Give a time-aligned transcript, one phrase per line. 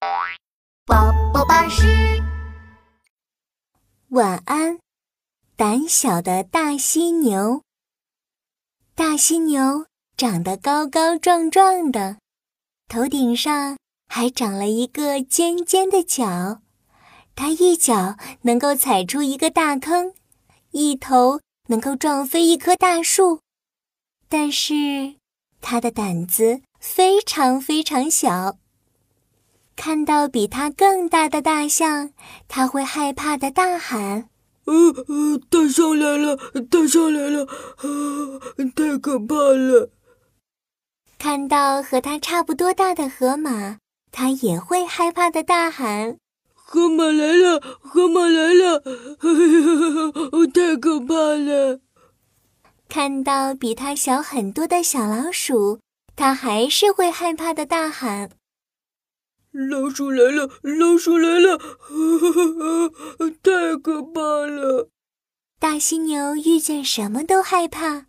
[0.00, 1.84] 宝宝巴士
[4.08, 4.78] 晚安，
[5.56, 7.62] 胆小的大犀牛。
[8.94, 9.84] 大犀牛
[10.16, 12.16] 长得高高壮壮的，
[12.88, 13.76] 头顶上
[14.08, 16.62] 还长了一个尖尖的角，
[17.36, 20.14] 它一脚能够踩出一个大坑，
[20.70, 23.40] 一头能够撞飞一棵大树。
[24.30, 25.16] 但是
[25.60, 28.56] 它的胆子非常非常小，
[29.82, 32.10] 看到比它更大的大象，
[32.48, 34.28] 它会害怕的大喊。
[34.66, 34.74] 呃
[35.08, 36.36] 呃，大象来了，
[36.68, 37.88] 大象来了，啊，
[38.76, 39.88] 太可怕了！
[41.18, 43.78] 看到和它差不多大的河马，
[44.12, 46.18] 它也会害怕的大喊
[46.52, 49.30] ：“河马来了，河马来了！”哎
[49.64, 51.80] 呀，太可怕了！
[52.86, 55.80] 看到比它小很多的小老鼠，
[56.14, 58.28] 它还是会害怕的大喊。
[59.52, 61.58] 老鼠来了，老鼠来了，
[63.42, 64.88] 太可怕了！
[65.58, 68.06] 大犀牛遇见什么都害怕，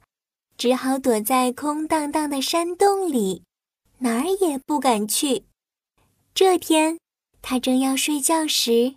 [0.55, 3.43] 只好躲在空荡荡的山洞里，
[3.99, 5.45] 哪儿也不敢去。
[6.35, 6.99] 这天，
[7.41, 8.95] 它正要睡觉时，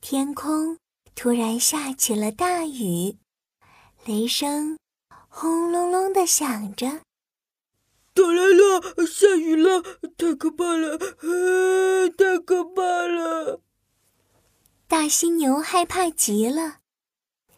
[0.00, 0.78] 天空
[1.14, 3.16] 突然下起了大雨，
[4.06, 4.78] 雷声
[5.28, 7.00] 轰隆隆的响着。
[8.20, 9.80] 打来了，下雨了，
[10.18, 10.98] 太可怕了！
[10.98, 13.62] 太可怕了！
[14.86, 16.80] 大犀牛害怕极了，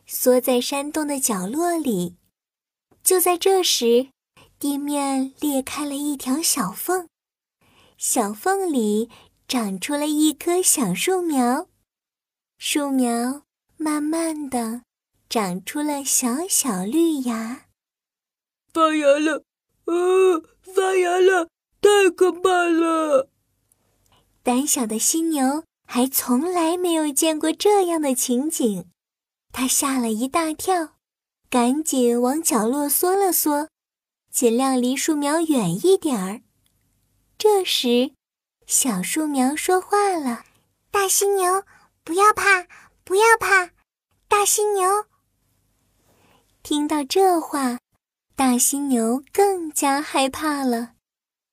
[0.07, 2.15] 缩在山洞的角落里。
[3.03, 4.11] 就在这时，
[4.61, 7.09] 地面裂开了一条小缝，
[7.99, 9.11] 小缝里
[9.49, 11.67] 长出了一棵小树苗，
[12.57, 13.43] 树苗
[13.77, 14.83] 慢慢的
[15.29, 17.67] 长出了小小绿芽，
[18.73, 19.43] 发芽了。
[19.85, 19.95] 啊！
[20.63, 21.49] 发芽了，
[21.81, 23.29] 太可怕了！
[24.43, 28.89] 胆小的犀牛还从来没有见过这样的情景，
[29.53, 30.97] 它吓了一大跳，
[31.51, 33.69] 赶紧往角落缩了缩，
[34.31, 36.41] 尽量离树苗远一点儿。
[37.37, 38.13] 这时，
[38.67, 40.45] 小树苗说话了
[40.91, 41.65] ：“大犀牛，
[42.05, 42.67] 不要怕，
[43.05, 43.71] 不要怕！
[44.29, 45.07] 大犀牛。”
[46.63, 47.79] 听到这话。
[48.35, 50.95] 大犀牛更加害怕了，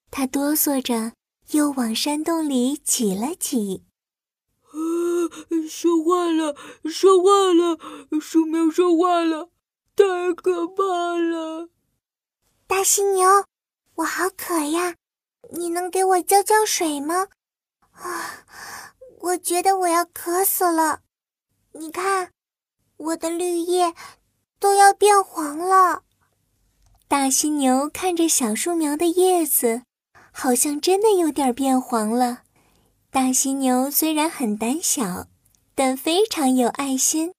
[0.10, 1.14] 它哆嗦着
[1.52, 3.86] 又往山洞里挤了挤。
[4.62, 4.72] 啊，
[5.70, 7.78] 说话了，说话了，
[8.20, 9.50] 树苗说话了，
[9.96, 10.84] 太可怕
[11.18, 11.70] 了！
[12.66, 13.28] 大犀牛，
[13.96, 14.96] 我好渴呀，
[15.52, 17.28] 你能给我浇浇水吗？
[17.92, 18.46] 啊，
[19.20, 21.02] 我觉得我要渴死了。
[21.74, 22.32] 你看，
[22.98, 23.94] 我的绿叶
[24.60, 26.04] 都要变黄了。
[27.10, 29.82] 大犀牛看着小树苗的叶子，
[30.32, 32.44] 好像真的有点变黄了。
[33.10, 35.26] 大犀牛虽然很胆小，
[35.74, 37.34] 但非常有爱心，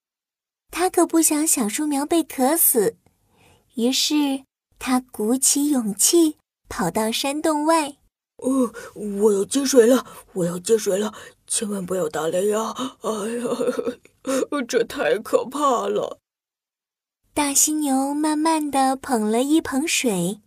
[0.71, 2.97] 它可不想小树苗被渴死。
[3.75, 4.43] 于是，
[4.77, 6.35] 它鼓起勇气
[6.67, 7.95] 跑到山洞外。
[8.43, 8.73] 哦，
[9.21, 10.05] 我要接水了！
[10.33, 11.13] 我要接水了！
[11.47, 12.97] 千万不要打雷啊！
[13.03, 13.47] 哎呀，
[14.67, 16.19] 这太可怕了！
[17.33, 20.41] 大犀牛慢慢地捧了一捧水，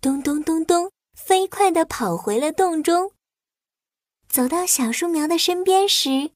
[0.00, 3.12] 咚咚咚咚，飞快地跑回了洞中。
[4.28, 6.32] 走到小树苗的身边时，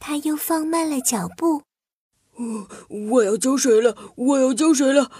[0.00, 1.62] 它又放慢了脚步。
[2.34, 2.66] 哦，
[3.10, 3.96] 我要浇水了！
[4.16, 5.12] 我要浇水了！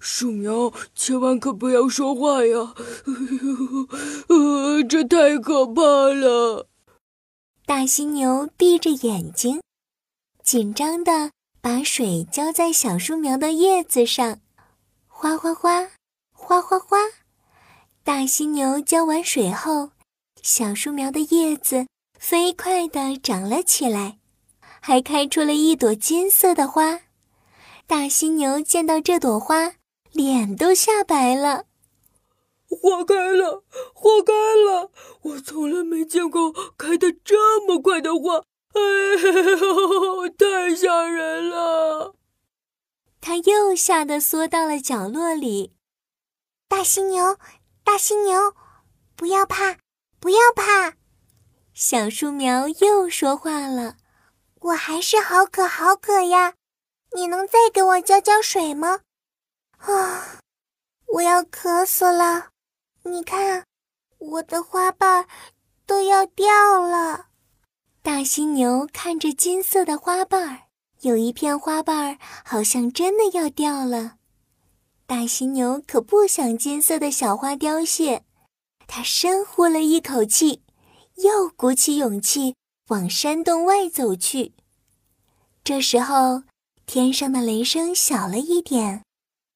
[0.00, 2.74] 树苗，千万可不要说话呀！
[4.28, 6.68] 呃，这太可怕了！
[7.64, 9.62] 大犀牛闭着眼睛，
[10.42, 11.30] 紧张的。
[11.60, 14.40] 把水浇在小树苗的叶子上，
[15.06, 15.88] 哗哗哗，
[16.32, 16.98] 哗哗哗。
[18.04, 19.90] 大犀牛浇完水后，
[20.42, 21.86] 小树苗的叶子
[22.18, 24.18] 飞快地长了起来，
[24.80, 27.00] 还开出了一朵金色的花。
[27.86, 29.74] 大犀牛见到这朵花，
[30.12, 31.64] 脸都吓白了。
[32.70, 33.64] 花开了，
[33.94, 34.90] 花开了！
[35.22, 38.44] 我从来没见过开得这么快的花。
[38.74, 38.80] 哎
[39.56, 42.14] 呦， 太吓人了！
[43.20, 45.74] 他又吓得缩到了角落里。
[46.68, 47.38] 大犀牛，
[47.82, 48.54] 大犀牛，
[49.16, 49.78] 不要怕，
[50.20, 50.94] 不要怕！
[51.74, 53.96] 小树苗又说话了
[54.60, 56.54] ：“我还是好渴，好渴呀！
[57.14, 59.00] 你能再给我浇浇水吗？
[59.78, 60.40] 啊，
[61.06, 62.50] 我要渴死了！
[63.04, 63.64] 你看，
[64.18, 65.26] 我的花瓣
[65.86, 67.28] 都要掉了。”
[68.02, 70.67] 大犀牛看着金色的花瓣儿，
[71.02, 74.16] 有一片花瓣儿好像真的要掉了。
[75.06, 78.24] 大犀牛可不想金色的小花凋谢，
[78.86, 80.62] 它深呼了一口气，
[81.16, 82.56] 又鼓起勇气
[82.88, 84.54] 往山洞外走去。
[85.64, 86.42] 这时候，
[86.86, 89.02] 天上的雷声小了一点，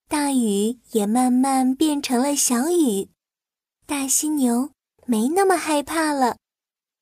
[0.09, 3.09] 大雨也慢慢变成了小雨。
[3.87, 4.71] 大犀牛
[5.07, 6.37] 没那么害怕了，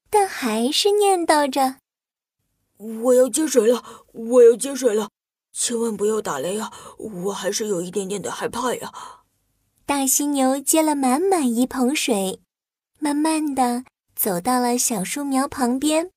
[0.09, 1.77] 但还是念叨着
[2.81, 5.11] ：“我要接水了，我要接水了，
[5.53, 6.73] 千万不要打雷啊！
[7.27, 8.93] 我还是有一点点的害怕呀。”
[9.85, 12.41] 大犀牛接了满满一盆水，
[12.99, 13.85] 慢慢的
[14.15, 16.11] 走到了小树苗旁边。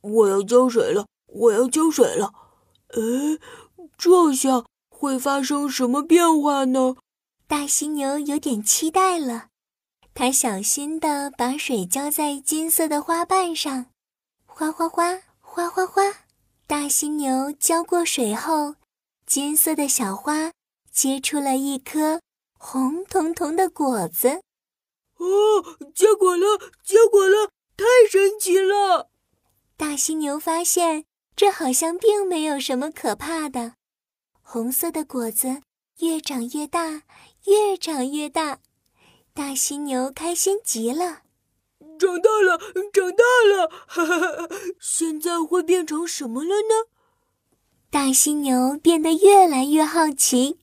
[0.00, 2.32] 我要浇水了，我要浇水了。
[2.90, 3.38] 哎，
[3.98, 6.96] 这下会发生什么变化呢？
[7.48, 9.48] 大犀牛有点期待了。
[10.14, 13.86] 他小心的把水浇在金色的花瓣上，
[14.46, 15.18] 哗哗哗，
[15.56, 16.02] 哗哗哗。
[16.66, 18.74] 大犀牛浇过水后，
[19.24, 20.52] 金色的小花
[20.92, 22.20] 结出了一颗
[22.58, 24.42] 红彤彤的果子。
[25.16, 25.24] 哦，
[25.94, 29.08] 结果了，结果了，太神奇了！
[29.78, 33.76] 大犀牛发现，这好像并没有什么可怕的。
[34.42, 35.62] 红色的果子
[36.00, 37.04] 越长越大，
[37.46, 38.58] 越长越大。
[39.32, 41.22] 大犀牛开心极了，
[41.98, 42.58] 长大了，
[42.92, 44.50] 长大了！
[44.80, 46.90] 现在会变成什么了呢？
[47.90, 50.60] 大犀牛变得越来越好奇，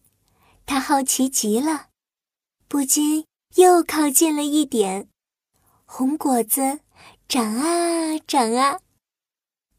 [0.65, 1.87] 它好奇极了，
[2.67, 3.25] 不禁
[3.55, 5.09] 又靠近了一点。
[5.85, 6.79] 红果子
[7.27, 8.79] 长啊长啊，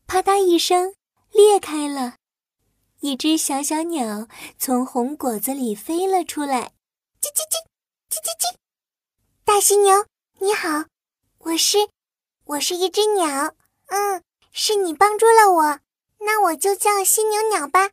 [0.06, 0.94] 啪嗒一声
[1.30, 2.16] 裂开了，
[3.00, 4.28] 一只小小鸟
[4.58, 6.72] 从红果子里飞了出来，
[7.20, 7.64] 叽叽叽，
[8.10, 8.56] 叽叽叽。
[9.44, 10.06] 大犀牛，
[10.40, 10.86] 你好，
[11.44, 11.76] 我是，
[12.44, 13.55] 我是一只鸟，
[13.88, 15.79] 嗯，是你帮助了我，
[16.20, 17.91] 那我就叫犀牛鸟吧。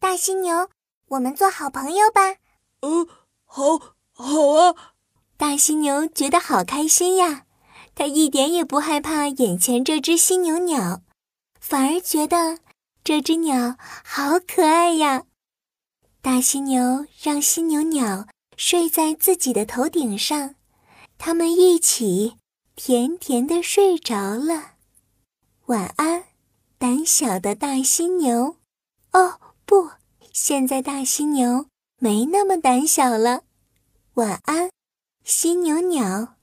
[0.00, 0.68] 大犀牛，
[1.06, 2.34] 我们做好朋友吧。
[2.80, 3.06] 嗯，
[3.44, 3.78] 好，
[4.12, 4.74] 好啊。
[5.36, 7.46] 大犀牛觉得好开心呀，
[7.94, 11.02] 它一点也不害怕眼前这只犀牛鸟，
[11.60, 12.58] 反而觉得
[13.04, 15.22] 这只鸟好可爱呀。
[16.20, 18.26] 大犀牛让犀牛鸟
[18.56, 20.56] 睡在自己的头顶上。
[21.16, 22.38] 他们一起
[22.74, 24.72] 甜甜的睡着了，
[25.66, 26.24] 晚安，
[26.78, 28.56] 胆小的大犀牛。
[29.12, 29.90] 哦，不，
[30.32, 31.66] 现在大犀牛
[31.98, 33.42] 没那么胆小了。
[34.14, 34.70] 晚安，
[35.22, 36.34] 犀牛鸟。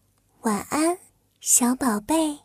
[0.42, 1.00] 晚安，
[1.42, 2.40] 小宝贝。